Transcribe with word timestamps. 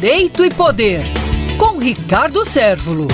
Direito 0.00 0.44
e 0.44 0.48
Poder, 0.48 1.02
com 1.58 1.76
Ricardo 1.76 2.44
Sérvulo. 2.44 3.08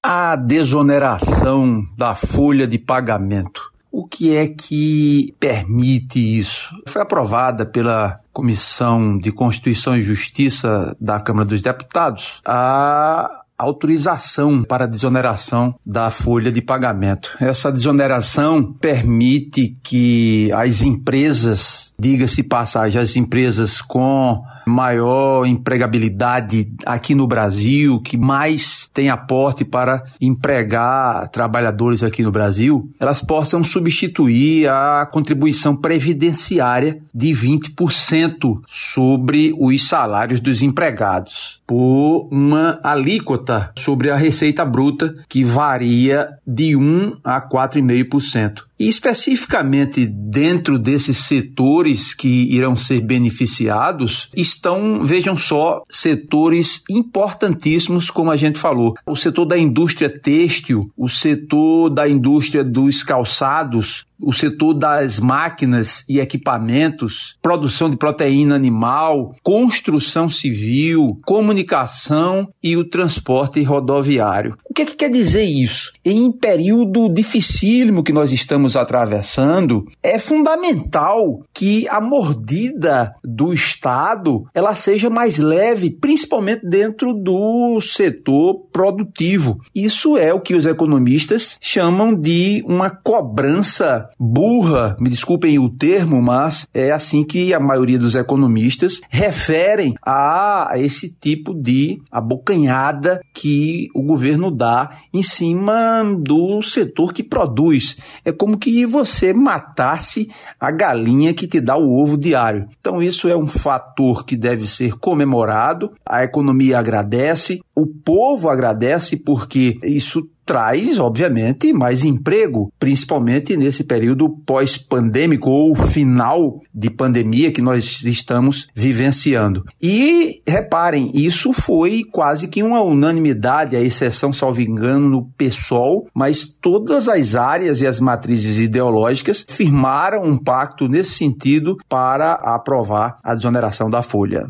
A 0.00 0.36
desoneração 0.36 1.84
da 1.98 2.14
folha 2.14 2.64
de 2.64 2.78
pagamento. 2.78 3.72
O 3.90 4.06
que 4.06 4.36
é 4.36 4.46
que 4.46 5.34
permite 5.40 6.20
isso? 6.38 6.70
Foi 6.86 7.02
aprovada 7.02 7.66
pela 7.66 8.20
Comissão 8.32 9.18
de 9.18 9.32
Constituição 9.32 9.96
e 9.96 10.00
Justiça 10.00 10.96
da 11.00 11.18
Câmara 11.18 11.48
dos 11.48 11.60
Deputados 11.60 12.40
a 12.46 13.42
autorização 13.58 14.62
para 14.62 14.86
desoneração 14.86 15.74
da 15.84 16.08
folha 16.08 16.52
de 16.52 16.62
pagamento. 16.62 17.36
Essa 17.40 17.72
desoneração 17.72 18.62
permite 18.62 19.76
que 19.82 20.52
as 20.52 20.82
empresas, 20.82 21.92
diga-se 21.98 22.44
passagem, 22.44 23.02
as 23.02 23.16
empresas 23.16 23.82
com 23.82 24.40
maior 24.66 25.46
empregabilidade 25.46 26.72
aqui 26.84 27.14
no 27.14 27.26
Brasil, 27.26 28.00
que 28.00 28.16
mais 28.16 28.88
tem 28.92 29.08
aporte 29.08 29.64
para 29.64 30.04
empregar 30.20 31.28
trabalhadores 31.28 32.02
aqui 32.02 32.22
no 32.22 32.30
Brasil, 32.30 32.90
elas 32.98 33.20
possam 33.20 33.62
substituir 33.62 34.68
a 34.68 35.06
contribuição 35.10 35.76
previdenciária 35.76 37.00
de 37.12 37.28
20% 37.28 38.60
sobre 38.66 39.54
os 39.58 39.82
salários 39.86 40.40
dos 40.40 40.62
empregados 40.62 41.60
por 41.66 42.28
uma 42.30 42.78
alíquota 42.82 43.72
sobre 43.78 44.10
a 44.10 44.16
receita 44.16 44.64
bruta 44.64 45.14
que 45.28 45.42
varia 45.44 46.28
de 46.46 46.76
1 46.76 47.18
a 47.22 47.40
4,5%. 47.40 48.64
E 48.78 48.88
especificamente 48.88 50.04
dentro 50.04 50.78
desses 50.78 51.18
setores 51.18 52.12
que 52.12 52.28
irão 52.54 52.74
ser 52.74 53.00
beneficiados, 53.00 54.28
estão, 54.54 55.04
vejam 55.04 55.36
só, 55.36 55.82
setores 55.88 56.82
importantíssimos, 56.88 58.10
como 58.10 58.30
a 58.30 58.36
gente 58.36 58.58
falou. 58.58 58.94
O 59.06 59.16
setor 59.16 59.44
da 59.44 59.58
indústria 59.58 60.08
têxtil, 60.08 60.90
o 60.96 61.08
setor 61.08 61.90
da 61.90 62.08
indústria 62.08 62.64
dos 62.64 63.02
calçados, 63.02 64.06
o 64.26 64.32
setor 64.32 64.74
das 64.74 65.18
máquinas 65.18 66.04
e 66.08 66.18
equipamentos, 66.18 67.36
produção 67.42 67.90
de 67.90 67.96
proteína 67.96 68.54
animal, 68.54 69.34
construção 69.42 70.28
civil, 70.28 71.18
comunicação 71.24 72.48
e 72.62 72.76
o 72.76 72.88
transporte 72.88 73.62
rodoviário. 73.62 74.56
O 74.68 74.74
que, 74.74 74.82
é 74.82 74.86
que 74.86 74.96
quer 74.96 75.10
dizer 75.10 75.44
isso? 75.44 75.92
Em 76.04 76.30
período 76.32 77.08
dificílimo 77.08 78.02
que 78.02 78.12
nós 78.12 78.32
estamos 78.32 78.76
atravessando, 78.76 79.86
é 80.02 80.18
fundamental 80.18 81.42
que 81.52 81.88
a 81.88 82.00
mordida 82.00 83.14
do 83.22 83.52
Estado 83.52 84.44
ela 84.54 84.74
seja 84.74 85.08
mais 85.08 85.38
leve, 85.38 85.90
principalmente 85.90 86.66
dentro 86.66 87.12
do 87.14 87.80
setor 87.80 88.66
produtivo. 88.72 89.60
Isso 89.74 90.16
é 90.16 90.32
o 90.32 90.40
que 90.40 90.54
os 90.54 90.66
economistas 90.66 91.56
chamam 91.60 92.14
de 92.14 92.64
uma 92.66 92.90
cobrança 92.90 94.08
burra, 94.18 94.96
me 95.00 95.08
desculpem 95.08 95.58
o 95.58 95.68
termo, 95.68 96.20
mas 96.22 96.68
é 96.72 96.90
assim 96.90 97.24
que 97.24 97.52
a 97.52 97.60
maioria 97.60 97.98
dos 97.98 98.14
economistas 98.14 99.00
referem 99.08 99.94
a 100.04 100.72
esse 100.76 101.10
tipo 101.10 101.54
de 101.54 102.00
abocanhada 102.10 103.20
que 103.32 103.88
o 103.94 104.02
governo 104.02 104.50
dá 104.50 104.90
em 105.12 105.22
cima 105.22 106.02
do 106.18 106.62
setor 106.62 107.12
que 107.12 107.22
produz. 107.22 107.96
É 108.24 108.32
como 108.32 108.58
que 108.58 108.86
você 108.86 109.32
matasse 109.32 110.30
a 110.58 110.70
galinha 110.70 111.34
que 111.34 111.46
te 111.46 111.60
dá 111.60 111.76
o 111.76 112.02
ovo 112.02 112.16
diário. 112.16 112.68
Então, 112.80 113.02
isso 113.02 113.28
é 113.28 113.36
um 113.36 113.46
fator 113.46 114.24
que 114.24 114.36
deve 114.36 114.66
ser 114.66 114.94
comemorado, 114.98 115.92
a 116.06 116.24
economia 116.24 116.78
agradece, 116.78 117.60
o 117.74 117.86
povo 117.86 118.48
agradece 118.48 119.16
porque 119.16 119.76
isso 119.82 120.22
traz, 120.44 120.98
obviamente, 120.98 121.72
mais 121.72 122.04
emprego, 122.04 122.70
principalmente 122.78 123.56
nesse 123.56 123.82
período 123.82 124.28
pós-pandêmico 124.28 125.50
ou 125.50 125.74
final 125.74 126.60
de 126.72 126.90
pandemia 126.90 127.50
que 127.50 127.62
nós 127.62 128.02
estamos 128.04 128.68
vivenciando. 128.74 129.64
E 129.80 130.42
reparem, 130.46 131.10
isso 131.14 131.52
foi 131.52 132.02
quase 132.04 132.48
que 132.48 132.62
uma 132.62 132.82
unanimidade, 132.82 133.76
a 133.76 133.80
exceção, 133.80 134.32
salvo 134.32 134.60
engano, 134.60 135.08
no 135.08 135.24
PSOL, 135.36 136.06
mas 136.14 136.46
todas 136.46 137.08
as 137.08 137.34
áreas 137.34 137.80
e 137.80 137.86
as 137.86 137.98
matrizes 137.98 138.58
ideológicas 138.58 139.44
firmaram 139.48 140.22
um 140.22 140.36
pacto 140.36 140.88
nesse 140.88 141.14
sentido 141.14 141.76
para 141.88 142.32
aprovar 142.32 143.16
a 143.22 143.34
desoneração 143.34 143.88
da 143.88 144.02
folha. 144.02 144.44